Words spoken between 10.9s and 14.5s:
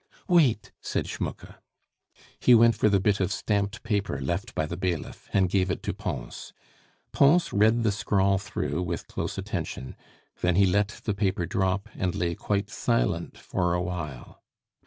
the paper drop and lay quite silent for a while.